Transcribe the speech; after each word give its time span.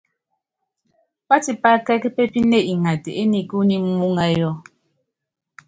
Pátipá 1.27 1.69
kɛ́k 1.85 2.03
pépíne 2.15 2.57
ngata 2.81 3.09
enikú 3.21 3.57
nyi 3.67 3.77
muúŋayɔ. 3.85 4.51